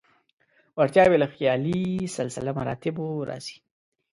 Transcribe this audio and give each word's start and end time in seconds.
وړتیاوې 0.77 1.17
له 1.23 1.27
خیالي 1.35 1.83
سلسله 2.17 2.49
مراتبو 2.59 3.07
راځي. 3.29 3.57